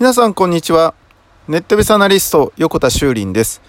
[0.00, 0.94] 皆さんこんにちは。
[1.48, 3.60] ネットベースアナリスト横田修林です。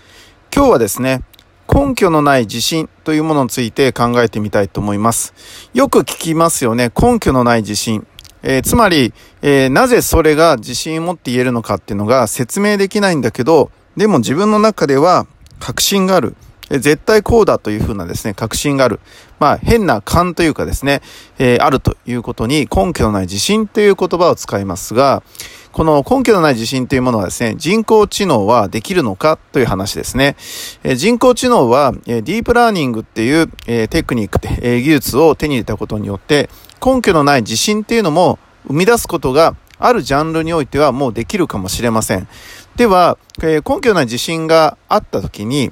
[0.56, 1.24] 今日はですね、
[1.68, 5.34] 根拠のない自信というものについて考えてみたいと思います。
[5.74, 6.92] よく聞きますよね。
[6.96, 8.06] 根拠のない自信。
[8.44, 9.12] えー、つまり、
[9.42, 15.26] えー、なぜそれが自信を持って言えるのかっていうのが説明できないんだけど、でも自分の中では
[15.60, 16.36] 確信がある。
[16.70, 19.00] 絶対こうだというふうなですね、確信がある。
[19.40, 21.02] まあ、変な勘というかですね、
[21.40, 25.24] えー、あるということに根拠のない自信という言葉を使いますが、
[25.72, 30.36] この根拠のない自信というものはですね、人工知能はできるのかという話ですね。
[30.84, 36.50] え人工知能は、えディープラーニングっていう、えテクニック、え技術を手に入れたことによって、
[36.84, 42.28] 根拠のない自信っていうのも生み出すことがあるジャンルにおいてはもうできるかもしれません。
[42.76, 45.72] では、え根拠のない自信があったときに、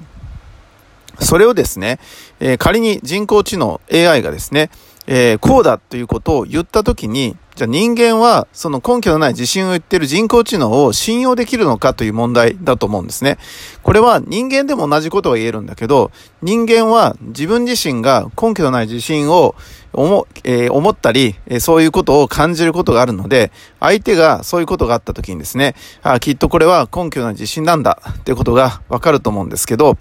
[1.20, 1.98] それをですね、
[2.40, 4.70] え仮に人工知能 AI がですね、
[5.10, 13.38] えー、こうだということを言ったときに、じゃあ人間はその根拠のない自信を言ってる人工知能を信用できるのかという問題だと思うんですね。
[13.82, 19.54] これは人間でも同じことが言えるんだけど、人間は自分自身が根拠のない自信を
[19.94, 29.96] 思,、えー、思ったり、えそういうことを感じることがあるので、相手がそういうことがあった時にですね、あきっとこれは根拠のない自信なんだってことがわかると思うんですけど、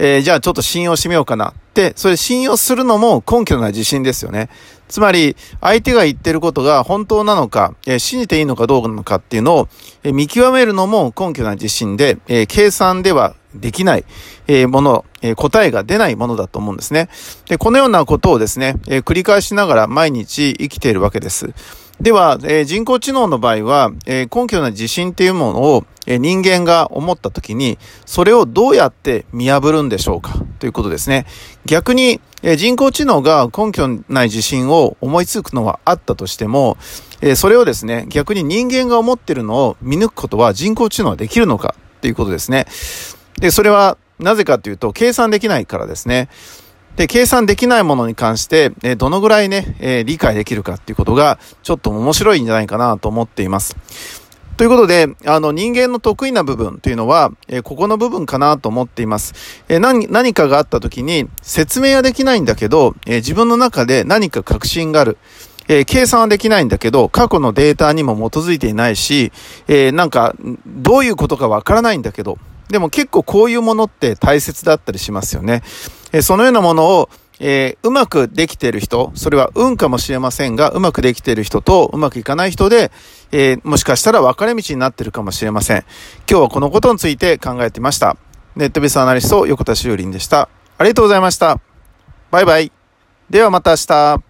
[0.00, 1.54] えー、じゃあちょっと信用してみようかな。
[1.78, 4.48] で、それ信用するのも根拠のない自信ですよね。
[4.88, 9.68] つまり、相手が言ってることが本当なのか、えー、信じていいのかどうなのかっていうのを、
[10.02, 14.04] えー、見極めるのも根拠のない自信で、えー、計算ではできない、
[14.48, 17.08] えもの、え答えが出ないものだと思うんですね。
[17.48, 21.54] で、このようなことをですね、え繰り返しながら毎日生きているわけです。
[22.00, 30.38] では、えー、人工知能の場合は、えー、根拠の自信っていうものを、えー、人間が思った時に、それをどうやって見破るんでしょうか？
[30.60, 31.26] ということですね。
[31.66, 36.76] 逆に、え人工知能が根拠ない自信を思いつくのはあったとしても、
[37.20, 41.74] えそれをですね、逆に人間が思ってるのを見抜くことは人工知能はできるのか？
[41.96, 42.66] っていうことですね。
[43.40, 46.28] で、それはなぜかというと、計算できないからですね。
[46.98, 53.76] で、計算できないものに関して、えどのぐらいね、え理解できるかっていうことが、ちょっと面白いんじゃないかなと思っています。
[54.56, 59.32] ということで、あの、人間の得意な部分というのは、えここの部分かなと思っています。
[59.68, 65.18] え何、何かがあった時に、説明はできないんだけど、え自分の中で何か確信がある。
[65.68, 69.30] え、計算はできないんだけど、過去のデータにも基づいていないし、
[69.68, 70.34] え、なんか、
[70.66, 75.62] どういうことかわからないんだけど、でも結構こういうものって大切だったりしますよね。
[76.12, 77.08] えそのようなものを、
[77.40, 82.90] えー、うまくできている人、それは運かもしれませんが、うまくできている人とうまくいかない人で、
[83.32, 85.84] えー、もしかしたら分かれ道になっているかもしれません。
[86.28, 88.16] 今日はこのことについて考えてみました。
[88.56, 90.48] ネットベースアナリスト横田修林でした。
[90.78, 91.60] ありがとうございました。
[92.30, 92.72] バイバイ。
[93.30, 94.27] ではまた明日。